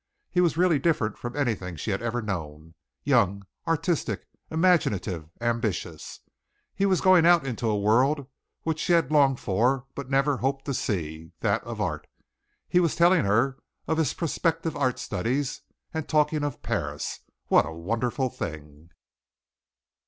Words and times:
He 0.31 0.41
was 0.41 0.57
really 0.57 0.79
different 0.79 1.15
from 1.19 1.35
anything 1.35 1.75
she 1.75 1.91
had 1.91 2.01
ever 2.01 2.23
known, 2.23 2.73
young, 3.03 3.45
artistic, 3.67 4.25
imaginative, 4.49 5.29
ambitious. 5.39 6.21
He 6.73 6.87
was 6.87 7.01
going 7.01 7.23
out 7.23 7.45
into 7.45 7.69
a 7.69 7.79
world 7.79 8.25
which 8.63 8.79
she 8.79 8.93
had 8.93 9.11
longed 9.11 9.39
for 9.39 9.85
but 9.93 10.09
never 10.09 10.37
hoped 10.37 10.65
to 10.65 10.73
see 10.73 11.33
that 11.41 11.63
of 11.65 11.79
art. 11.79 12.07
Here 12.67 12.79
he 12.79 12.79
was 12.79 12.95
telling 12.95 13.25
her 13.25 13.59
of 13.87 13.99
his 13.99 14.15
prospective 14.15 14.75
art 14.75 14.97
studies, 14.97 15.61
and 15.93 16.09
talking 16.09 16.43
of 16.43 16.63
Paris. 16.63 17.19
What 17.49 17.67
a 17.67 17.71
wonderful 17.71 18.31
thing! 18.31 18.89